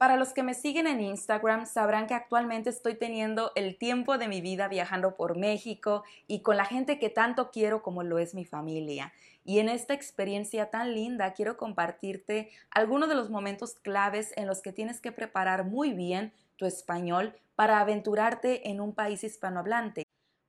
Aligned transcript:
Para 0.00 0.16
los 0.16 0.32
que 0.32 0.42
me 0.42 0.54
siguen 0.54 0.86
en 0.86 1.02
Instagram 1.02 1.66
sabrán 1.66 2.06
que 2.06 2.14
actualmente 2.14 2.70
estoy 2.70 2.94
teniendo 2.94 3.52
el 3.54 3.76
tiempo 3.76 4.16
de 4.16 4.28
mi 4.28 4.40
vida 4.40 4.66
viajando 4.66 5.14
por 5.14 5.36
México 5.36 6.04
y 6.26 6.40
con 6.40 6.56
la 6.56 6.64
gente 6.64 6.98
que 6.98 7.10
tanto 7.10 7.50
quiero 7.50 7.82
como 7.82 8.02
lo 8.02 8.18
es 8.18 8.34
mi 8.34 8.46
familia. 8.46 9.12
Y 9.44 9.58
en 9.58 9.68
esta 9.68 9.92
experiencia 9.92 10.70
tan 10.70 10.94
linda 10.94 11.34
quiero 11.34 11.58
compartirte 11.58 12.48
algunos 12.70 13.10
de 13.10 13.14
los 13.14 13.28
momentos 13.28 13.74
claves 13.74 14.32
en 14.38 14.46
los 14.46 14.62
que 14.62 14.72
tienes 14.72 15.02
que 15.02 15.12
preparar 15.12 15.66
muy 15.66 15.92
bien 15.92 16.32
tu 16.56 16.64
español 16.64 17.34
para 17.54 17.78
aventurarte 17.78 18.70
en 18.70 18.80
un 18.80 18.94
país 18.94 19.22
hispanohablante. 19.22 20.04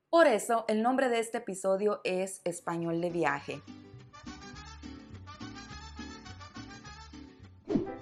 Por 0.09 0.27
eso 0.27 0.63
el 0.69 0.81
nombre 0.81 1.09
de 1.09 1.19
este 1.19 1.39
episodio 1.39 1.99
es 2.05 2.39
Español 2.45 3.01
de 3.01 3.09
viaje. 3.09 3.61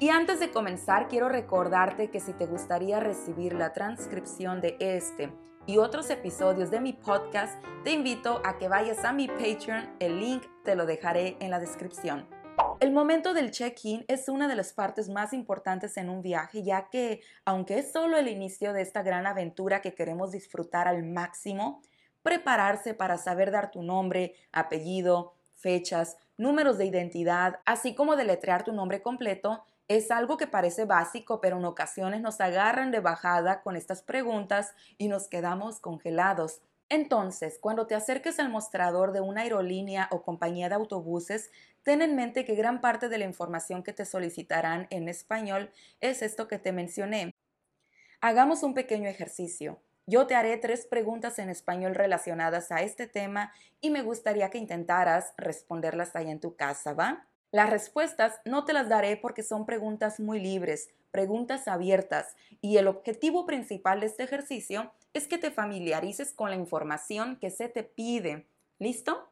Y 0.02 0.12
antes 0.12 0.40
de 0.40 0.50
comenzar, 0.50 1.10
quiero 1.10 1.28
recordarte 1.28 2.10
que 2.10 2.22
si 2.22 2.32
te 2.32 2.46
gustaría 2.46 3.02
recibir 3.02 3.52
la 3.52 3.74
transcripción 3.74 4.62
de 4.62 4.78
este 4.80 5.30
y 5.66 5.78
otros 5.78 6.10
episodios 6.10 6.72
de 6.72 6.80
mi 6.80 6.94
podcast, 6.94 7.62
te 7.84 7.92
invito 7.92 8.42
a 8.46 8.58
que 8.58 8.70
vayas 8.70 9.04
a 9.04 9.12
mi 9.12 9.28
Patreon, 9.28 9.98
el 10.00 10.22
link 10.22 10.46
te 10.64 10.76
lo 10.76 10.86
dejaré 10.86 11.36
en 11.42 11.52
la 11.52 11.60
descripción. 11.60 12.26
El 12.80 12.94
momento 12.94 13.34
del 13.34 13.52
check-in 13.52 14.06
es 14.08 14.30
una 14.30 14.48
de 14.48 14.56
las 14.56 14.72
partes 14.72 15.10
más 15.10 15.34
importantes 15.34 15.98
en 15.98 16.10
un 16.10 16.22
viaje, 16.22 16.64
ya 16.64 16.88
que, 16.90 17.20
aunque 17.44 17.80
es 17.80 17.92
solo 17.92 18.18
el 18.18 18.30
inicio 18.30 18.72
de 18.72 18.84
esta 18.84 19.04
gran 19.04 19.28
aventura 19.28 19.82
que 19.82 19.96
queremos 19.96 20.32
disfrutar 20.32 20.88
al 20.88 21.04
máximo, 21.04 21.82
prepararse 22.24 22.94
para 22.94 23.18
saber 23.18 23.52
dar 23.52 23.70
tu 23.70 23.84
nombre, 23.84 24.34
apellido, 24.54 25.34
fechas, 25.56 26.16
números 26.38 26.78
de 26.78 26.86
identidad, 26.86 27.60
así 27.66 27.96
como 27.96 28.16
deletrear 28.16 28.64
tu 28.64 28.72
nombre 28.72 29.02
completo, 29.02 29.66
es 29.90 30.12
algo 30.12 30.38
que 30.38 30.46
parece 30.46 30.86
básico, 30.86 31.42
pero 31.42 31.58
en 31.58 31.66
ocasiones 31.66 32.22
nos 32.22 32.40
agarran 32.40 32.92
de 32.92 33.00
bajada 33.00 33.62
con 33.64 33.76
estas 33.76 34.04
preguntas 34.04 34.76
y 35.00 35.08
nos 35.08 35.28
quedamos 35.28 35.80
congelados. 35.80 36.62
Entonces, 36.90 37.58
cuando 37.60 37.88
te 37.88 37.96
acerques 37.96 38.40
al 38.40 38.50
mostrador 38.50 39.14
de 39.14 39.22
una 39.22 39.42
aerolínea 39.42 40.08
o 40.12 40.22
compañía 40.22 40.70
de 40.70 40.76
autobuses, 40.76 41.52
ten 41.82 42.04
en 42.04 42.16
mente 42.16 42.46
que 42.46 42.54
gran 42.54 42.82
parte 42.82 43.10
de 43.10 43.18
la 43.18 43.26
información 43.26 43.82
que 43.82 43.94
te 43.94 44.06
solicitarán 44.06 44.86
en 44.92 45.10
español 45.10 45.72
es 46.02 46.22
esto 46.22 46.48
que 46.48 46.60
te 46.60 46.72
mencioné. 46.72 47.34
Hagamos 48.22 48.62
un 48.62 48.76
pequeño 48.76 49.10
ejercicio. 49.10 49.82
Yo 50.06 50.28
te 50.28 50.36
haré 50.36 50.58
tres 50.58 50.86
preguntas 50.86 51.40
en 51.40 51.50
español 51.50 51.96
relacionadas 51.96 52.72
a 52.72 52.82
este 52.84 53.08
tema 53.08 53.54
y 53.82 53.90
me 53.90 54.04
gustaría 54.04 54.52
que 54.52 54.60
intentaras 54.60 55.34
responderlas 55.38 56.16
ahí 56.16 56.30
en 56.30 56.40
tu 56.40 56.56
casa, 56.56 56.94
¿va? 56.94 57.29
Las 57.52 57.70
respuestas 57.70 58.40
no 58.46 58.64
te 58.66 58.74
las 58.74 58.90
daré 58.90 59.18
porque 59.18 59.42
son 59.42 59.66
preguntas 59.66 60.20
muy 60.20 60.40
libres, 60.40 60.90
preguntas 61.12 61.68
abiertas, 61.68 62.36
y 62.62 62.78
el 62.78 62.88
objetivo 62.88 63.46
principal 63.46 64.00
de 64.00 64.06
este 64.06 64.24
ejercicio 64.24 64.92
es 65.14 65.28
que 65.28 65.40
te 65.40 65.50
familiarices 65.50 66.32
con 66.34 66.52
la 66.52 66.56
información 66.56 67.38
que 67.38 67.50
se 67.50 67.68
te 67.68 67.84
pide. 67.84 68.48
¿Listo? 68.78 69.32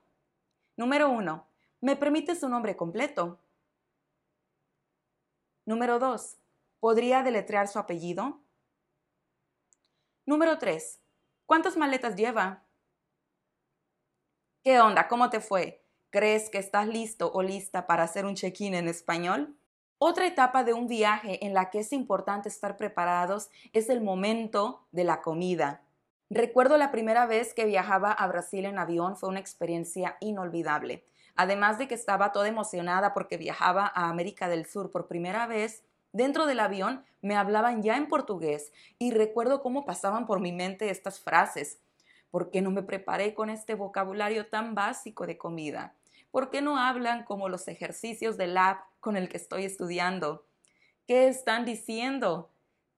Número 0.76 1.10
1. 1.10 1.48
¿Me 1.82 1.96
permites 1.96 2.40
su 2.40 2.50
nombre 2.50 2.76
completo? 2.76 3.40
Número 5.66 6.00
2. 6.00 6.38
¿Podría 6.80 7.22
deletrear 7.22 7.68
su 7.68 7.78
apellido? 7.78 8.40
Número 10.26 10.58
3. 10.58 11.00
¿Cuántas 11.46 11.78
maletas 11.78 12.16
lleva? 12.16 12.64
¿Qué 14.64 14.80
onda? 14.80 15.08
¿Cómo 15.08 15.30
te 15.30 15.40
fue? 15.40 15.87
¿Crees 16.10 16.50
que 16.50 16.58
estás 16.58 16.88
listo 16.88 17.32
o 17.34 17.42
lista 17.42 17.86
para 17.86 18.04
hacer 18.04 18.26
un 18.26 18.36
check-in 18.36 18.74
en 18.76 18.88
español? 18.88 19.58
Otra 20.00 20.26
etapa 20.26 20.64
de 20.64 20.74
un 20.74 20.88
viaje 20.88 21.46
en 21.46 21.54
la 21.54 21.70
que 21.70 21.80
es 21.80 21.92
importante 21.92 22.48
estar 22.48 22.78
preparados 22.78 23.50
es 23.74 23.90
el 23.90 24.00
momento 24.00 24.86
de 24.94 25.04
la 25.04 25.22
comida. 25.22 25.82
Recuerdo 26.30 26.78
la 26.78 26.92
primera 26.92 27.26
vez 27.26 27.54
que 27.54 27.66
viajaba 27.66 28.14
a 28.14 28.26
Brasil 28.28 28.64
en 28.64 28.80
avión 28.80 29.18
fue 29.18 29.28
una 29.28 29.42
experiencia 29.42 30.16
inolvidable. 30.22 31.06
Además 31.36 31.78
de 31.78 31.90
que 31.90 31.96
estaba 31.96 32.32
toda 32.32 32.48
emocionada 32.48 33.14
porque 33.14 33.36
viajaba 33.36 33.92
a 33.94 34.08
América 34.08 34.48
del 34.48 34.66
Sur 34.66 34.92
por 34.92 35.08
primera 35.08 35.46
vez, 35.46 35.84
dentro 36.14 36.46
del 36.46 36.62
avión 36.62 37.04
me 37.22 37.36
hablaban 37.36 37.84
ya 37.84 37.98
en 37.98 38.08
portugués 38.08 38.72
y 38.98 39.12
recuerdo 39.12 39.62
cómo 39.62 39.86
pasaban 39.86 40.26
por 40.26 40.40
mi 40.40 40.54
mente 40.54 40.90
estas 40.90 41.20
frases. 41.20 41.80
¿Por 42.38 42.52
qué 42.52 42.62
no 42.62 42.70
me 42.70 42.84
preparé 42.84 43.34
con 43.34 43.50
este 43.50 43.74
vocabulario 43.74 44.46
tan 44.46 44.76
básico 44.76 45.26
de 45.26 45.40
comida? 45.40 45.96
¿Por 46.30 46.52
qué 46.52 46.62
no 46.62 46.78
hablan 46.78 47.24
como 47.24 47.50
los 47.50 47.68
ejercicios 47.68 48.38
del 48.38 48.54
lab 48.54 48.78
con 49.00 49.18
el 49.18 49.28
que 49.28 49.38
estoy 49.38 49.66
estudiando? 49.66 50.46
¿Qué 51.08 51.30
están 51.30 51.66
diciendo? 51.66 52.52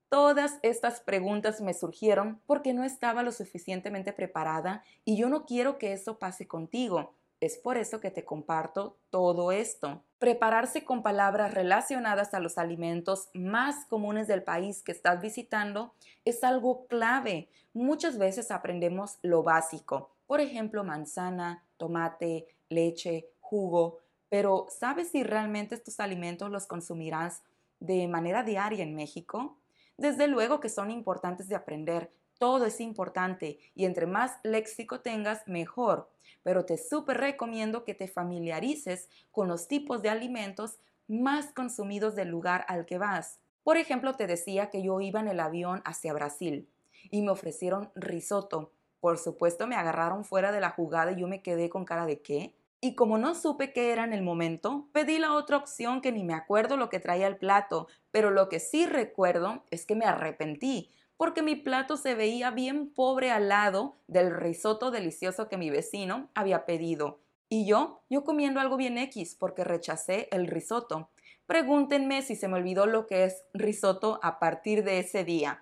Todas 0.09 0.59
estas 0.61 0.99
preguntas 0.99 1.61
me 1.61 1.73
surgieron 1.73 2.41
porque 2.47 2.73
no 2.73 2.83
estaba 2.83 3.23
lo 3.23 3.31
suficientemente 3.31 4.11
preparada 4.11 4.83
y 5.05 5.15
yo 5.15 5.29
no 5.29 5.45
quiero 5.45 5.77
que 5.77 5.93
eso 5.93 6.19
pase 6.19 6.45
contigo. 6.45 7.13
Es 7.39 7.57
por 7.57 7.77
eso 7.77 8.01
que 8.01 8.11
te 8.11 8.25
comparto 8.25 8.97
todo 9.09 9.53
esto. 9.53 10.03
Prepararse 10.19 10.83
con 10.83 11.01
palabras 11.01 11.53
relacionadas 11.53 12.33
a 12.33 12.41
los 12.41 12.57
alimentos 12.57 13.29
más 13.33 13.85
comunes 13.85 14.27
del 14.27 14.43
país 14.43 14.83
que 14.83 14.91
estás 14.91 15.21
visitando 15.21 15.93
es 16.25 16.43
algo 16.43 16.87
clave. 16.87 17.47
Muchas 17.73 18.17
veces 18.17 18.51
aprendemos 18.51 19.17
lo 19.21 19.43
básico, 19.43 20.11
por 20.27 20.41
ejemplo, 20.41 20.83
manzana, 20.83 21.63
tomate, 21.77 22.47
leche, 22.67 23.29
jugo, 23.39 23.99
pero 24.27 24.67
¿sabes 24.69 25.09
si 25.09 25.23
realmente 25.23 25.73
estos 25.73 26.01
alimentos 26.01 26.51
los 26.51 26.67
consumirás 26.67 27.41
de 27.79 28.05
manera 28.09 28.43
diaria 28.43 28.83
en 28.83 28.95
México? 28.95 29.57
Desde 29.97 30.27
luego 30.27 30.59
que 30.59 30.67
son 30.67 30.91
importantes 30.91 31.47
de 31.47 31.55
aprender, 31.55 32.11
todo 32.39 32.65
es 32.65 32.81
importante 32.81 33.59
y 33.75 33.85
entre 33.85 34.07
más 34.07 34.39
léxico 34.43 35.01
tengas, 35.01 35.47
mejor. 35.47 36.09
Pero 36.41 36.65
te 36.65 36.77
súper 36.77 37.17
recomiendo 37.17 37.83
que 37.83 37.93
te 37.93 38.07
familiarices 38.07 39.09
con 39.31 39.47
los 39.47 39.67
tipos 39.67 40.01
de 40.01 40.09
alimentos 40.09 40.79
más 41.07 41.53
consumidos 41.53 42.15
del 42.15 42.29
lugar 42.29 42.65
al 42.67 42.85
que 42.85 42.97
vas. 42.97 43.39
Por 43.63 43.77
ejemplo, 43.77 44.15
te 44.15 44.25
decía 44.25 44.69
que 44.69 44.81
yo 44.81 45.01
iba 45.01 45.19
en 45.19 45.27
el 45.27 45.39
avión 45.39 45.81
hacia 45.85 46.13
Brasil 46.13 46.67
y 47.11 47.21
me 47.21 47.31
ofrecieron 47.31 47.91
risotto. 47.93 48.71
Por 48.99 49.17
supuesto, 49.17 49.67
me 49.67 49.75
agarraron 49.75 50.23
fuera 50.23 50.51
de 50.51 50.61
la 50.61 50.71
jugada 50.71 51.11
y 51.11 51.19
yo 51.19 51.27
me 51.27 51.41
quedé 51.41 51.69
con 51.69 51.85
cara 51.85 52.05
de 52.05 52.21
qué. 52.21 52.55
Y 52.81 52.95
como 52.95 53.17
no 53.17 53.35
supe 53.35 53.73
qué 53.73 53.91
era 53.91 54.05
en 54.05 54.13
el 54.13 54.21
momento, 54.21 54.87
pedí 54.93 55.19
la 55.19 55.33
otra 55.33 55.57
opción 55.57 55.99
que 55.99 56.13
ni 56.13 56.23
me 56.23 56.33
acuerdo 56.33 56.77
lo 56.77 56.89
que 56.89 57.01
traía 57.01 57.27
el 57.27 57.35
plato, 57.35 57.87
pero 58.11 58.31
lo 58.31 58.47
que 58.47 58.61
sí 58.61 58.85
recuerdo 58.85 59.63
es 59.69 59.85
que 59.85 59.95
me 59.95 60.05
arrepentí 60.05 60.89
porque 61.19 61.41
mi 61.41 61.57
plato 61.57 61.97
se 61.97 62.15
veía 62.15 62.49
bien 62.49 62.93
pobre 62.93 63.29
al 63.29 63.49
lado 63.49 63.97
del 64.07 64.33
risotto 64.33 64.89
delicioso 64.89 65.49
que 65.49 65.57
mi 65.57 65.69
vecino 65.69 66.29
había 66.33 66.65
pedido. 66.65 67.19
Y 67.49 67.65
yo, 67.65 67.99
yo 68.09 68.23
comiendo 68.23 68.61
algo 68.61 68.77
bien 68.77 68.97
X 68.97 69.35
porque 69.37 69.65
rechacé 69.65 70.29
el 70.31 70.47
risotto. 70.47 71.09
Pregúntenme 71.45 72.21
si 72.21 72.37
se 72.37 72.47
me 72.47 72.55
olvidó 72.55 72.85
lo 72.85 73.05
que 73.05 73.25
es 73.25 73.43
risotto 73.53 74.21
a 74.23 74.39
partir 74.39 74.85
de 74.85 74.99
ese 74.99 75.25
día. 75.25 75.61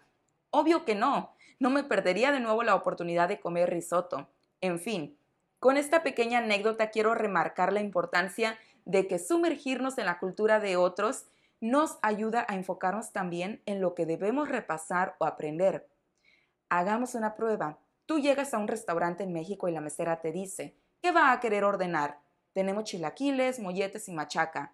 Obvio 0.51 0.85
que 0.85 0.93
no, 0.93 1.33
no 1.57 1.71
me 1.71 1.83
perdería 1.83 2.31
de 2.31 2.39
nuevo 2.39 2.61
la 2.61 2.75
oportunidad 2.75 3.27
de 3.27 3.39
comer 3.39 3.71
risotto. 3.71 4.29
En 4.61 4.79
fin, 4.79 5.17
con 5.57 5.75
esta 5.75 6.03
pequeña 6.03 6.37
anécdota 6.37 6.91
quiero 6.91 7.15
remarcar 7.15 7.73
la 7.73 7.79
importancia 7.79 8.59
de 8.85 9.07
que 9.07 9.17
sumergirnos 9.17 9.97
en 9.97 10.05
la 10.05 10.19
cultura 10.19 10.59
de 10.59 10.77
otros 10.77 11.25
nos 11.59 11.97
ayuda 12.01 12.45
a 12.47 12.55
enfocarnos 12.55 13.11
también 13.11 13.61
en 13.65 13.81
lo 13.81 13.95
que 13.95 14.05
debemos 14.05 14.49
repasar 14.49 15.15
o 15.19 15.25
aprender. 15.25 15.87
Hagamos 16.69 17.15
una 17.15 17.35
prueba. 17.35 17.79
Tú 18.05 18.19
llegas 18.19 18.53
a 18.53 18.57
un 18.57 18.67
restaurante 18.67 19.23
en 19.23 19.33
México 19.33 19.67
y 19.67 19.71
la 19.71 19.81
mesera 19.81 20.21
te 20.21 20.31
dice, 20.31 20.77
¿qué 21.01 21.11
va 21.11 21.31
a 21.31 21.39
querer 21.39 21.63
ordenar? 21.63 22.19
Tenemos 22.53 22.85
chilaquiles, 22.85 23.59
molletes 23.59 24.07
y 24.07 24.13
machaca. 24.13 24.73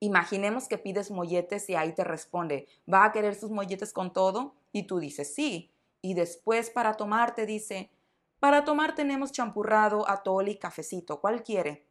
Imaginemos 0.00 0.68
que 0.68 0.78
pides 0.78 1.10
molletes 1.10 1.68
y 1.70 1.74
ahí 1.74 1.92
te 1.92 2.04
responde, 2.04 2.66
¿va 2.92 3.04
a 3.04 3.12
querer 3.12 3.34
sus 3.34 3.50
molletes 3.50 3.92
con 3.92 4.12
todo? 4.12 4.54
Y 4.72 4.86
tú 4.86 4.98
dices, 4.98 5.34
sí. 5.34 5.72
Y 6.02 6.14
después 6.14 6.70
para 6.70 6.94
tomar 6.94 7.34
te 7.34 7.46
dice, 7.46 7.90
para 8.38 8.64
tomar 8.64 8.94
tenemos 8.94 9.32
champurrado, 9.32 10.08
atole 10.08 10.52
y 10.52 10.58
cafecito. 10.58 11.20
¿Cuál 11.20 11.42
quiere? 11.42 11.86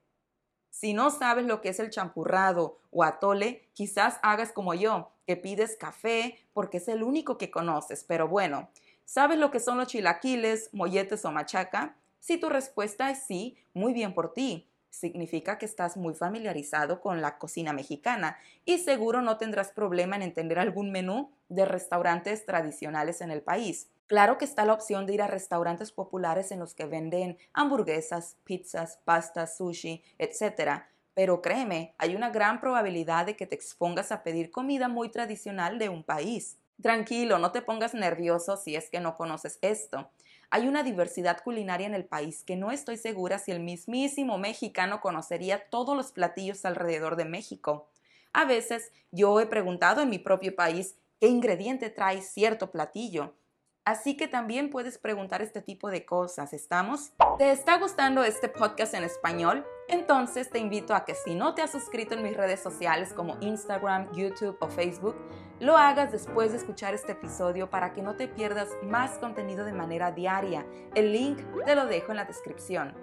Si 0.73 0.95
no 0.95 1.11
sabes 1.11 1.45
lo 1.45 1.61
que 1.61 1.69
es 1.69 1.79
el 1.79 1.91
champurrado 1.91 2.79
o 2.89 3.03
atole, 3.03 3.69
quizás 3.73 4.17
hagas 4.23 4.51
como 4.51 4.73
yo, 4.73 5.11
que 5.27 5.37
pides 5.37 5.77
café 5.77 6.39
porque 6.51 6.77
es 6.77 6.87
el 6.87 7.03
único 7.03 7.37
que 7.37 7.51
conoces. 7.51 8.03
Pero 8.03 8.27
bueno, 8.27 8.71
¿sabes 9.05 9.37
lo 9.37 9.51
que 9.51 9.59
son 9.59 9.77
los 9.77 9.87
chilaquiles, 9.87 10.73
molletes 10.73 11.25
o 11.25 11.31
machaca? 11.31 11.95
Si 12.19 12.39
tu 12.39 12.49
respuesta 12.49 13.11
es 13.11 13.21
sí, 13.21 13.55
muy 13.75 13.93
bien 13.93 14.15
por 14.15 14.33
ti. 14.33 14.67
Significa 14.89 15.59
que 15.59 15.67
estás 15.67 15.95
muy 15.95 16.15
familiarizado 16.15 17.01
con 17.01 17.21
la 17.21 17.37
cocina 17.37 17.71
mexicana 17.71 18.37
y 18.65 18.79
seguro 18.79 19.21
no 19.21 19.37
tendrás 19.37 19.69
problema 19.69 20.15
en 20.15 20.23
entender 20.23 20.57
algún 20.57 20.91
menú 20.91 21.29
de 21.49 21.65
restaurantes 21.65 22.47
tradicionales 22.47 23.21
en 23.21 23.29
el 23.29 23.43
país. 23.43 23.89
Claro 24.07 24.38
que 24.38 24.45
está 24.45 24.65
la 24.65 24.73
opción 24.73 25.05
de 25.05 25.13
ir 25.13 25.21
a 25.21 25.27
restaurantes 25.27 25.91
populares 25.91 26.51
en 26.51 26.59
los 26.59 26.75
que 26.75 26.85
venden 26.85 27.38
hamburguesas, 27.53 28.38
pizzas, 28.44 29.00
pastas, 29.05 29.57
sushi, 29.57 30.03
etc. 30.17 30.89
pero 31.13 31.41
créeme, 31.41 31.95
hay 31.97 32.15
una 32.15 32.29
gran 32.29 32.59
probabilidad 32.59 33.25
de 33.25 33.35
que 33.35 33.47
te 33.47 33.55
expongas 33.55 34.11
a 34.11 34.23
pedir 34.23 34.51
comida 34.51 34.88
muy 34.88 35.09
tradicional 35.09 35.79
de 35.79 35.89
un 35.89 36.03
país. 36.03 36.57
Tranquilo, 36.81 37.39
no 37.39 37.51
te 37.51 37.61
pongas 37.61 37.94
nervioso 37.94 38.57
si 38.57 38.75
es 38.75 38.89
que 38.89 39.00
no 39.00 39.15
conoces 39.15 39.57
esto. 39.61 40.09
Hay 40.50 40.67
una 40.67 40.83
diversidad 40.83 41.41
culinaria 41.41 41.88
en 41.88 41.95
el 41.95 42.05
país 42.05 42.44
que 42.44 42.55
no 42.55 42.71
estoy 42.71 42.97
segura 42.97 43.39
si 43.39 43.51
el 43.51 43.61
mismísimo 43.61 44.38
mexicano 44.38 45.00
conocería 45.01 45.69
todos 45.69 45.95
los 45.95 46.11
platillos 46.11 46.65
alrededor 46.65 47.15
de 47.15 47.25
México. 47.25 47.88
A 48.33 48.45
veces 48.45 48.91
yo 49.11 49.39
he 49.39 49.45
preguntado 49.45 50.01
en 50.01 50.09
mi 50.09 50.19
propio 50.19 50.55
país 50.55 50.97
qué 51.19 51.27
ingrediente 51.27 51.89
trae 51.89 52.21
cierto 52.21 52.69
platillo 52.71 53.33
Así 53.85 54.15
que 54.15 54.30
también 54.30 54.69
puedes 54.69 54.97
preguntar 54.97 55.41
este 55.41 55.62
tipo 55.62 55.89
de 55.89 56.06
cosas, 56.06 56.53
¿estamos? 56.53 57.12
¿Te 57.38 57.51
está 57.51 57.77
gustando 57.77 58.24
este 58.24 58.47
podcast 58.47 58.94
en 58.94 59.03
español? 59.03 59.65
Entonces 59.89 60.50
te 60.50 60.59
invito 60.59 60.95
a 60.95 61.03
que 61.03 61.15
si 61.15 61.35
no 61.35 61.53
te 61.53 61.62
has 61.62 61.71
suscrito 61.71 62.13
en 62.13 62.24
mis 62.24 62.38
redes 62.38 62.62
sociales 62.62 63.12
como 63.12 63.35
Instagram, 63.41 64.09
YouTube 64.13 64.56
o 64.62 64.69
Facebook, 64.69 65.18
lo 65.59 65.75
hagas 65.75 66.13
después 66.13 66.51
de 66.51 66.59
escuchar 66.59 66.94
este 66.94 67.12
episodio 67.12 67.69
para 67.69 67.91
que 67.91 68.01
no 68.01 68.15
te 68.15 68.30
pierdas 68.30 68.69
más 68.83 69.18
contenido 69.18 69.65
de 69.65 69.74
manera 69.74 70.13
diaria. 70.13 70.65
El 70.95 71.12
link 71.12 71.39
te 71.65 71.75
lo 71.75 71.86
dejo 71.86 72.12
en 72.12 72.18
la 72.18 72.25
descripción. 72.25 72.95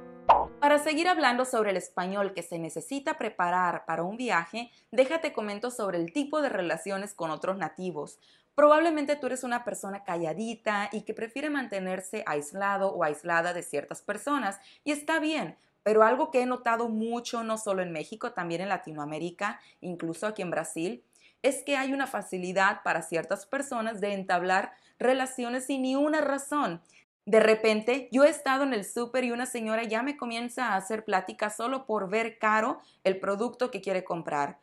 Para 0.60 0.78
seguir 0.78 1.08
hablando 1.08 1.44
sobre 1.44 1.70
el 1.70 1.76
español 1.76 2.34
que 2.34 2.42
se 2.42 2.58
necesita 2.58 3.16
preparar 3.16 3.86
para 3.86 4.02
un 4.02 4.16
viaje, 4.16 4.70
déjate 4.90 5.32
comento 5.32 5.70
sobre 5.70 5.98
el 5.98 6.12
tipo 6.12 6.42
de 6.42 6.50
relaciones 6.50 7.14
con 7.14 7.30
otros 7.30 7.56
nativos. 7.56 8.18
Probablemente 8.54 9.16
tú 9.16 9.26
eres 9.26 9.44
una 9.44 9.64
persona 9.64 10.04
calladita 10.04 10.90
y 10.92 11.02
que 11.02 11.14
prefiere 11.14 11.50
mantenerse 11.50 12.22
aislado 12.26 12.92
o 12.92 13.04
aislada 13.04 13.52
de 13.52 13.62
ciertas 13.62 14.02
personas 14.02 14.60
y 14.84 14.92
está 14.92 15.18
bien, 15.18 15.56
pero 15.82 16.02
algo 16.02 16.30
que 16.30 16.42
he 16.42 16.46
notado 16.46 16.88
mucho, 16.88 17.42
no 17.42 17.56
solo 17.56 17.82
en 17.82 17.92
México, 17.92 18.32
también 18.32 18.60
en 18.60 18.68
Latinoamérica, 18.68 19.60
incluso 19.80 20.26
aquí 20.26 20.42
en 20.42 20.50
Brasil, 20.50 21.04
es 21.42 21.62
que 21.62 21.76
hay 21.76 21.92
una 21.92 22.06
facilidad 22.06 22.82
para 22.82 23.02
ciertas 23.02 23.46
personas 23.46 24.00
de 24.00 24.12
entablar 24.12 24.72
relaciones 24.98 25.66
sin 25.66 25.82
ni 25.82 25.96
una 25.96 26.20
razón. 26.20 26.82
De 27.24 27.40
repente, 27.40 28.08
yo 28.12 28.24
he 28.24 28.28
estado 28.28 28.64
en 28.64 28.74
el 28.74 28.84
súper 28.84 29.24
y 29.24 29.30
una 29.30 29.46
señora 29.46 29.84
ya 29.84 30.02
me 30.02 30.16
comienza 30.16 30.68
a 30.68 30.76
hacer 30.76 31.04
plática 31.04 31.48
solo 31.48 31.86
por 31.86 32.10
ver 32.10 32.38
caro 32.38 32.80
el 33.04 33.18
producto 33.18 33.70
que 33.70 33.80
quiere 33.80 34.04
comprar. 34.04 34.58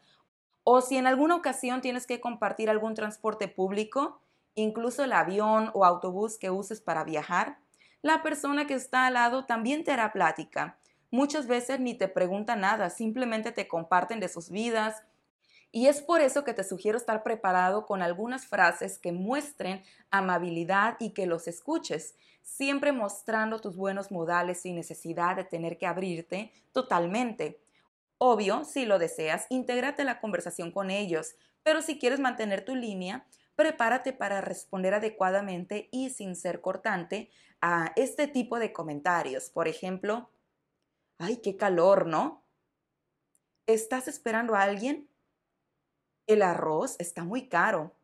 O 0.69 0.81
si 0.81 0.97
en 0.97 1.07
alguna 1.07 1.37
ocasión 1.37 1.79
tienes 1.79 2.05
que 2.05 2.19
compartir 2.19 2.69
algún 2.69 2.93
transporte 2.93 3.47
público, 3.47 4.19
incluso 4.53 5.05
el 5.05 5.13
avión 5.13 5.71
o 5.73 5.85
autobús 5.85 6.37
que 6.37 6.49
uses 6.49 6.81
para 6.81 7.05
viajar, 7.05 7.57
la 8.01 8.21
persona 8.21 8.67
que 8.67 8.73
está 8.73 9.07
al 9.07 9.13
lado 9.13 9.45
también 9.45 9.85
te 9.85 9.91
hará 9.91 10.11
plática. 10.11 10.77
Muchas 11.09 11.47
veces 11.47 11.79
ni 11.79 11.93
te 11.93 12.09
pregunta 12.09 12.57
nada, 12.57 12.89
simplemente 12.89 13.53
te 13.53 13.69
comparten 13.69 14.19
de 14.19 14.27
sus 14.27 14.49
vidas. 14.49 15.03
Y 15.71 15.87
es 15.87 16.01
por 16.01 16.19
eso 16.19 16.43
que 16.43 16.53
te 16.53 16.65
sugiero 16.65 16.97
estar 16.97 17.23
preparado 17.23 17.85
con 17.85 18.01
algunas 18.01 18.45
frases 18.45 18.99
que 18.99 19.13
muestren 19.13 19.83
amabilidad 20.11 20.97
y 20.99 21.11
que 21.11 21.27
los 21.27 21.47
escuches, 21.47 22.17
siempre 22.41 22.91
mostrando 22.91 23.61
tus 23.61 23.77
buenos 23.77 24.11
modales 24.11 24.59
sin 24.59 24.75
necesidad 24.75 25.37
de 25.37 25.45
tener 25.45 25.77
que 25.77 25.87
abrirte 25.87 26.51
totalmente. 26.73 27.61
Obvio, 28.19 28.63
si 28.65 28.85
lo 28.85 28.97
deseas, 28.97 29.45
intégrate 29.49 30.03
la 30.03 30.19
conversación 30.19 30.71
con 30.71 30.89
ellos, 30.89 31.35
pero 31.63 31.81
si 31.81 31.99
quieres 31.99 32.19
mantener 32.19 32.65
tu 32.65 32.75
línea, 32.75 33.27
prepárate 33.55 34.13
para 34.13 34.41
responder 34.41 34.93
adecuadamente 34.93 35.89
y 35.91 36.09
sin 36.09 36.35
ser 36.35 36.61
cortante 36.61 37.29
a 37.61 37.91
este 37.95 38.27
tipo 38.27 38.59
de 38.59 38.73
comentarios. 38.73 39.49
Por 39.49 39.67
ejemplo, 39.67 40.31
¡ay, 41.17 41.37
qué 41.37 41.57
calor, 41.57 42.07
¿no? 42.07 42.43
¿Estás 43.67 44.07
esperando 44.07 44.55
a 44.55 44.61
alguien? 44.61 45.09
El 46.25 46.41
arroz 46.41 46.95
está 46.99 47.23
muy 47.23 47.49
caro. 47.49 47.95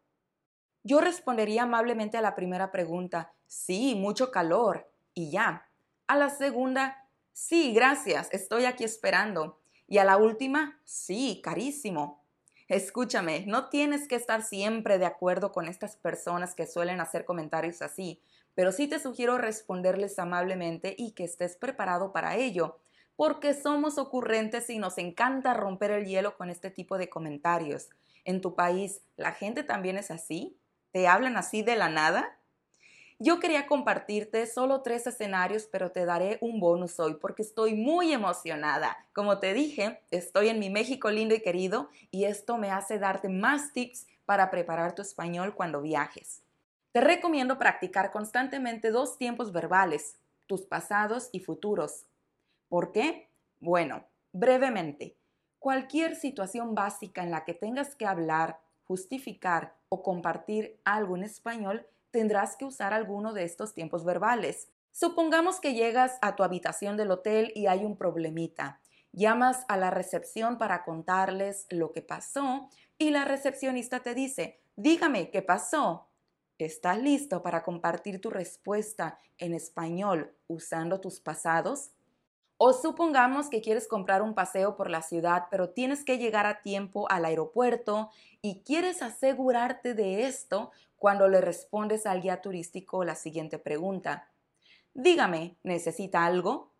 Yo 0.83 0.99
respondería 1.01 1.63
amablemente 1.63 2.17
a 2.17 2.21
la 2.21 2.35
primera 2.35 2.71
pregunta, 2.71 3.33
sí, 3.47 3.95
mucho 3.95 4.31
calor, 4.31 4.89
y 5.13 5.31
ya. 5.31 5.69
A 6.07 6.17
la 6.17 6.29
segunda, 6.29 7.07
sí, 7.31 7.73
gracias, 7.73 8.27
estoy 8.31 8.65
aquí 8.65 8.83
esperando. 8.83 9.62
Y 9.87 9.97
a 9.97 10.03
la 10.03 10.17
última, 10.17 10.79
sí, 10.85 11.41
carísimo. 11.43 12.23
Escúchame, 12.67 13.45
no 13.45 13.69
tienes 13.69 14.07
que 14.07 14.15
estar 14.15 14.41
siempre 14.41 14.97
de 14.97 15.05
acuerdo 15.05 15.51
con 15.51 15.67
estas 15.67 15.97
personas 15.97 16.55
que 16.55 16.65
suelen 16.65 17.01
hacer 17.01 17.25
comentarios 17.25 17.81
así, 17.81 18.21
pero 18.55 18.71
sí 18.71 18.87
te 18.87 18.99
sugiero 18.99 19.37
responderles 19.37 20.17
amablemente 20.17 20.95
y 20.97 21.11
que 21.11 21.25
estés 21.25 21.57
preparado 21.57 22.13
para 22.13 22.35
ello, 22.37 22.79
porque 23.15 23.53
somos 23.53 23.97
ocurrentes 23.97 24.69
y 24.69 24.79
nos 24.79 24.97
encanta 24.97 25.53
romper 25.53 25.91
el 25.91 26.05
hielo 26.05 26.37
con 26.37 26.49
este 26.49 26.71
tipo 26.71 26.97
de 26.97 27.09
comentarios. 27.09 27.89
¿En 28.25 28.41
tu 28.41 28.55
país 28.55 29.01
la 29.17 29.33
gente 29.33 29.63
también 29.63 29.97
es 29.97 30.09
así? 30.09 30.57
¿Te 30.91 31.07
hablan 31.07 31.37
así 31.37 31.63
de 31.63 31.75
la 31.75 31.89
nada? 31.89 32.39
Yo 33.25 33.39
quería 33.39 33.67
compartirte 33.67 34.45
solo 34.47 34.81
tres 34.81 35.07
escenarios, 35.07 35.65
pero 35.71 35.93
te 35.93 36.03
daré 36.03 36.39
un 36.41 36.59
bonus 36.59 36.99
hoy 36.99 37.13
porque 37.13 37.41
estoy 37.41 37.73
muy 37.73 38.11
emocionada. 38.11 38.97
Como 39.13 39.39
te 39.39 39.53
dije, 39.53 40.01
estoy 40.11 40.49
en 40.49 40.59
mi 40.59 40.69
México 40.69 41.09
lindo 41.09 41.33
y 41.33 41.39
querido 41.39 41.87
y 42.11 42.25
esto 42.25 42.57
me 42.57 42.69
hace 42.69 42.99
darte 42.99 43.29
más 43.29 43.71
tips 43.71 44.07
para 44.25 44.51
preparar 44.51 44.93
tu 44.93 45.01
español 45.01 45.55
cuando 45.55 45.81
viajes. 45.81 46.43
Te 46.91 46.99
recomiendo 46.99 47.57
practicar 47.57 48.11
constantemente 48.11 48.91
dos 48.91 49.17
tiempos 49.17 49.53
verbales, 49.53 50.19
tus 50.45 50.65
pasados 50.65 51.29
y 51.31 51.39
futuros. 51.39 52.07
¿Por 52.67 52.91
qué? 52.91 53.29
Bueno, 53.61 54.03
brevemente, 54.33 55.15
cualquier 55.59 56.17
situación 56.17 56.75
básica 56.75 57.23
en 57.23 57.31
la 57.31 57.45
que 57.45 57.53
tengas 57.53 57.95
que 57.95 58.05
hablar, 58.05 58.59
justificar 58.83 59.77
o 59.87 60.03
compartir 60.03 60.77
algo 60.83 61.15
en 61.15 61.23
español 61.23 61.87
tendrás 62.13 62.55
que 62.55 62.63
usar 62.63 62.93
alguno 62.93 63.33
de 63.33 63.43
estos 63.43 63.73
tiempos 63.73 64.05
verbales. 64.05 64.69
Supongamos 64.91 65.59
que 65.59 65.73
llegas 65.73 66.19
a 66.21 66.35
tu 66.35 66.43
habitación 66.43 66.95
del 66.95 67.09
hotel 67.09 67.51
y 67.55 67.65
hay 67.65 67.83
un 67.83 67.97
problemita. 67.97 68.79
Llamas 69.11 69.65
a 69.67 69.77
la 69.77 69.89
recepción 69.89 70.59
para 70.59 70.83
contarles 70.83 71.65
lo 71.69 71.91
que 71.91 72.03
pasó 72.03 72.69
y 72.99 73.09
la 73.09 73.25
recepcionista 73.25 74.01
te 74.01 74.13
dice, 74.13 74.61
dígame, 74.75 75.31
¿qué 75.31 75.41
pasó? 75.41 76.11
¿Estás 76.59 76.99
listo 76.99 77.41
para 77.41 77.63
compartir 77.63 78.21
tu 78.21 78.29
respuesta 78.29 79.17
en 79.39 79.55
español 79.55 80.35
usando 80.45 81.01
tus 81.01 81.19
pasados? 81.19 81.93
O 82.57 82.71
supongamos 82.71 83.49
que 83.49 83.61
quieres 83.61 83.87
comprar 83.87 84.21
un 84.21 84.35
paseo 84.35 84.75
por 84.75 84.89
la 84.89 85.01
ciudad, 85.01 85.47
pero 85.51 85.71
tienes 85.71 86.03
que 86.03 86.17
llegar 86.17 86.45
a 86.45 86.61
tiempo 86.61 87.09
al 87.09 87.25
aeropuerto 87.25 88.09
y 88.41 88.61
quieres 88.61 89.01
asegurarte 89.01 89.93
de 89.93 90.25
esto 90.25 90.71
cuando 90.95 91.27
le 91.27 91.41
respondes 91.41 92.05
al 92.05 92.21
guía 92.21 92.41
turístico 92.41 93.03
la 93.03 93.15
siguiente 93.15 93.59
pregunta. 93.59 94.29
Dígame, 94.93 95.57
¿necesita 95.63 96.25
algo? 96.25 96.71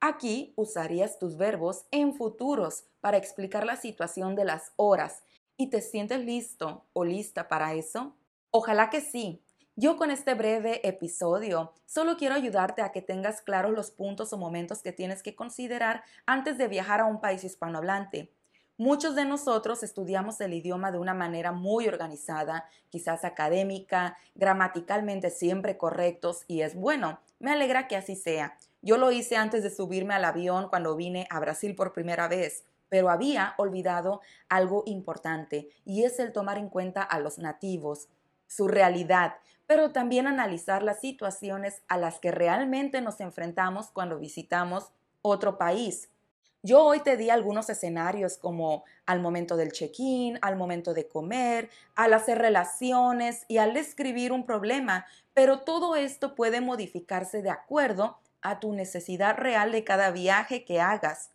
Aquí 0.00 0.52
usarías 0.56 1.18
tus 1.18 1.36
verbos 1.36 1.86
en 1.90 2.14
futuros 2.14 2.84
para 3.00 3.16
explicar 3.16 3.64
la 3.64 3.76
situación 3.76 4.34
de 4.36 4.44
las 4.44 4.72
horas. 4.76 5.22
¿Y 5.56 5.70
te 5.70 5.80
sientes 5.80 6.24
listo 6.24 6.84
o 6.92 7.04
lista 7.04 7.48
para 7.48 7.74
eso? 7.74 8.14
Ojalá 8.50 8.90
que 8.90 9.00
sí. 9.00 9.43
Yo 9.76 9.96
con 9.96 10.12
este 10.12 10.34
breve 10.34 10.86
episodio 10.86 11.72
solo 11.84 12.16
quiero 12.16 12.36
ayudarte 12.36 12.80
a 12.80 12.92
que 12.92 13.02
tengas 13.02 13.42
claros 13.42 13.72
los 13.72 13.90
puntos 13.90 14.32
o 14.32 14.38
momentos 14.38 14.82
que 14.82 14.92
tienes 14.92 15.20
que 15.20 15.34
considerar 15.34 16.04
antes 16.26 16.58
de 16.58 16.68
viajar 16.68 17.00
a 17.00 17.06
un 17.06 17.20
país 17.20 17.42
hispanohablante. 17.42 18.30
Muchos 18.76 19.16
de 19.16 19.24
nosotros 19.24 19.82
estudiamos 19.82 20.40
el 20.40 20.52
idioma 20.52 20.92
de 20.92 20.98
una 20.98 21.12
manera 21.12 21.50
muy 21.50 21.88
organizada, 21.88 22.68
quizás 22.88 23.24
académica, 23.24 24.16
gramaticalmente 24.36 25.30
siempre 25.30 25.76
correctos 25.76 26.44
y 26.46 26.60
es 26.60 26.76
bueno. 26.76 27.18
Me 27.40 27.50
alegra 27.50 27.88
que 27.88 27.96
así 27.96 28.14
sea. 28.14 28.56
Yo 28.80 28.96
lo 28.96 29.10
hice 29.10 29.36
antes 29.36 29.64
de 29.64 29.70
subirme 29.70 30.14
al 30.14 30.24
avión 30.24 30.68
cuando 30.68 30.94
vine 30.94 31.26
a 31.30 31.40
Brasil 31.40 31.74
por 31.74 31.92
primera 31.92 32.28
vez, 32.28 32.62
pero 32.88 33.10
había 33.10 33.54
olvidado 33.58 34.20
algo 34.48 34.84
importante 34.86 35.68
y 35.84 36.04
es 36.04 36.20
el 36.20 36.32
tomar 36.32 36.58
en 36.58 36.68
cuenta 36.68 37.02
a 37.02 37.18
los 37.18 37.38
nativos, 37.38 38.06
su 38.54 38.68
realidad, 38.68 39.34
pero 39.66 39.90
también 39.90 40.26
analizar 40.26 40.82
las 40.82 41.00
situaciones 41.00 41.82
a 41.88 41.98
las 41.98 42.18
que 42.18 42.30
realmente 42.30 43.00
nos 43.00 43.20
enfrentamos 43.20 43.90
cuando 43.90 44.18
visitamos 44.18 44.90
otro 45.22 45.58
país. 45.58 46.10
Yo 46.62 46.82
hoy 46.82 47.00
te 47.00 47.16
di 47.16 47.28
algunos 47.28 47.68
escenarios 47.68 48.38
como 48.38 48.84
al 49.04 49.20
momento 49.20 49.56
del 49.56 49.72
check-in, 49.72 50.38
al 50.40 50.56
momento 50.56 50.94
de 50.94 51.08
comer, 51.08 51.68
al 51.94 52.14
hacer 52.14 52.38
relaciones 52.38 53.44
y 53.48 53.58
al 53.58 53.74
describir 53.74 54.32
un 54.32 54.46
problema, 54.46 55.04
pero 55.34 55.60
todo 55.60 55.94
esto 55.96 56.34
puede 56.34 56.60
modificarse 56.60 57.42
de 57.42 57.50
acuerdo 57.50 58.18
a 58.40 58.60
tu 58.60 58.72
necesidad 58.72 59.36
real 59.36 59.72
de 59.72 59.84
cada 59.84 60.10
viaje 60.10 60.64
que 60.64 60.80
hagas. 60.80 61.30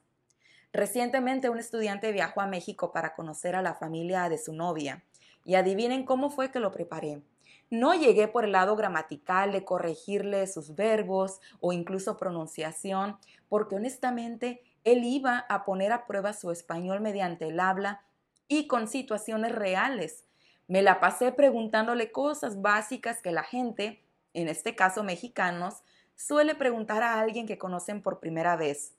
Recientemente 0.74 1.50
un 1.50 1.60
estudiante 1.60 2.12
viajó 2.12 2.42
a 2.42 2.48
México 2.48 2.92
para 2.92 3.14
conocer 3.14 3.56
a 3.56 3.62
la 3.62 3.76
familia 3.76 4.30
de 4.30 4.38
su 4.38 4.54
novia 4.54 5.04
y 5.46 5.56
adivinen 5.56 6.06
cómo 6.06 6.30
fue 6.30 6.52
que 6.52 6.60
lo 6.60 6.72
preparé. 6.72 7.22
No 7.70 7.94
llegué 7.94 8.28
por 8.28 8.46
el 8.46 8.54
lado 8.54 8.76
gramatical 8.76 9.52
de 9.52 9.64
corregirle 9.64 10.48
sus 10.48 10.76
verbos 10.76 11.40
o 11.60 11.72
incluso 11.72 12.18
pronunciación, 12.18 13.18
porque 13.48 13.76
honestamente 13.76 14.64
él 14.84 15.04
iba 15.04 15.46
a 15.50 15.66
poner 15.66 15.92
a 15.92 16.08
prueba 16.08 16.34
su 16.34 16.52
español 16.52 17.02
mediante 17.02 17.48
el 17.48 17.60
habla 17.60 18.02
y 18.48 18.68
con 18.68 18.88
situaciones 18.88 19.54
reales. 19.54 20.26
Me 20.68 20.82
la 20.82 21.00
pasé 21.00 21.32
preguntándole 21.32 22.12
cosas 22.12 22.62
básicas 22.62 23.22
que 23.22 23.32
la 23.32 23.44
gente, 23.44 24.04
en 24.34 24.48
este 24.48 24.76
caso 24.76 25.04
mexicanos, 25.04 25.84
suele 26.16 26.56
preguntar 26.56 27.04
a 27.04 27.20
alguien 27.20 27.48
que 27.48 27.58
conocen 27.58 28.02
por 28.02 28.20
primera 28.20 28.56
vez. 28.56 28.96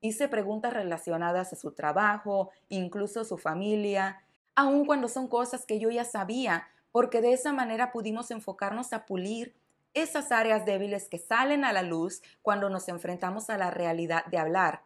Hice 0.00 0.28
preguntas 0.28 0.72
relacionadas 0.72 1.52
a 1.52 1.56
su 1.56 1.72
trabajo, 1.72 2.50
incluso 2.68 3.24
su 3.24 3.38
familia, 3.38 4.22
aun 4.54 4.86
cuando 4.86 5.08
son 5.08 5.28
cosas 5.28 5.66
que 5.66 5.78
yo 5.78 5.90
ya 5.90 6.04
sabía, 6.04 6.68
porque 6.92 7.20
de 7.20 7.32
esa 7.32 7.52
manera 7.52 7.92
pudimos 7.92 8.30
enfocarnos 8.30 8.92
a 8.92 9.06
pulir 9.06 9.54
esas 9.94 10.32
áreas 10.32 10.64
débiles 10.66 11.08
que 11.08 11.18
salen 11.18 11.64
a 11.64 11.72
la 11.72 11.82
luz 11.82 12.22
cuando 12.42 12.68
nos 12.68 12.88
enfrentamos 12.88 13.50
a 13.50 13.58
la 13.58 13.70
realidad 13.70 14.24
de 14.26 14.38
hablar. 14.38 14.84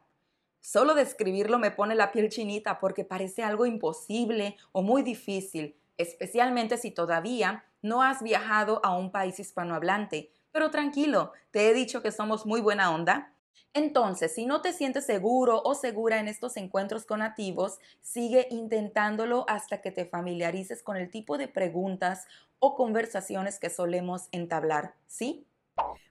Solo 0.61 0.95
describirlo 0.95 1.59
me 1.59 1.71
pone 1.71 1.95
la 1.95 2.13
piel 2.13 2.29
chinita 2.29 2.79
porque 2.79 3.05
parece 3.05 3.43
algo 3.43 3.65
imposible 3.65 4.57
o 4.73 4.83
muy 4.83 5.03
difícil, 5.03 5.77
especialmente 5.97 6.77
si 6.77 6.91
todavía 6.91 7.65
no 7.81 8.03
has 8.03 8.23
viajado 8.23 8.81
a 8.85 8.95
un 8.95 9.11
país 9.11 9.39
hispanohablante. 9.39 10.33
Pero 10.53 10.71
tranquilo, 10.71 11.33
te 11.51 11.69
he 11.69 11.75
dicho 11.75 12.03
que 12.03 12.13
somos 12.13 12.45
muy 12.45 12.61
buena 12.61 12.91
onda. 12.93 13.33
Entonces, 13.75 14.35
si 14.35 14.47
no 14.47 14.61
te 14.61 14.73
sientes 14.73 15.07
seguro 15.07 15.63
o 15.63 15.75
segura 15.75 16.19
en 16.19 16.29
estos 16.29 16.57
encuentros 16.57 17.05
con 17.05 17.21
nativos, 17.21 17.79
sigue 18.01 18.49
intentándolo 18.51 19.45
hasta 19.49 19.81
que 19.81 19.91
te 19.91 20.07
familiarices 20.07 20.83
con 20.83 20.97
el 20.97 21.11
tipo 21.11 21.39
de 21.39 21.49
preguntas 21.49 22.27
o 22.59 22.75
conversaciones 22.75 23.59
que 23.59 23.71
solemos 23.71 24.29
entablar, 24.33 24.95
¿sí? 25.07 25.47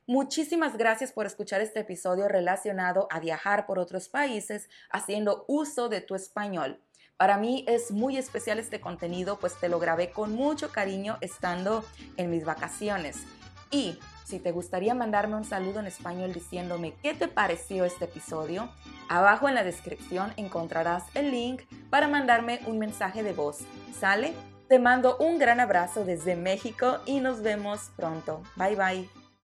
Muchísimas 0.05 0.77
gracias 0.77 1.11
por 1.11 1.25
escuchar 1.25 1.59
este 1.59 1.81
episodio 1.81 2.29
relacionado 2.29 3.07
a 3.11 3.19
viajar 3.19 3.65
por 3.65 3.79
otros 3.79 4.07
países 4.07 4.69
haciendo 4.89 5.43
uso 5.49 5.89
de 5.89 5.99
tu 5.99 6.15
español. 6.15 6.79
Para 7.17 7.37
mí 7.37 7.65
es 7.67 7.91
muy 7.91 8.15
especial 8.15 8.59
este 8.59 8.79
contenido, 8.79 9.39
pues 9.39 9.59
te 9.59 9.69
lo 9.69 9.79
grabé 9.79 10.11
con 10.11 10.33
mucho 10.33 10.71
cariño 10.71 11.17
estando 11.19 11.83
en 12.15 12.29
mis 12.29 12.45
vacaciones. 12.45 13.25
Y 13.71 14.00
si 14.25 14.39
te 14.39 14.51
gustaría 14.51 14.93
mandarme 14.93 15.36
un 15.36 15.45
saludo 15.45 15.79
en 15.79 15.88
español 15.88 16.33
diciéndome 16.33 16.93
qué 17.01 17.13
te 17.13 17.27
pareció 17.27 17.86
este 17.86 18.05
episodio, 18.05 18.69
abajo 19.09 19.47
en 19.47 19.55
la 19.55 19.63
descripción 19.63 20.33
encontrarás 20.38 21.03
el 21.13 21.31
link 21.31 21.62
para 21.89 22.07
mandarme 22.07 22.59
un 22.65 22.77
mensaje 22.79 23.24
de 23.24 23.33
voz. 23.33 23.59
¿Sale? 24.00 24.33
Te 24.67 24.79
mando 24.79 25.15
un 25.17 25.39
gran 25.39 25.62
abrazo 25.62 26.03
desde 26.03 26.36
México 26.36 27.00
y 27.05 27.21
nos 27.21 27.41
vemos 27.41 27.91
pronto. 27.95 28.43
Bye 28.57 28.75
bye. 28.75 29.16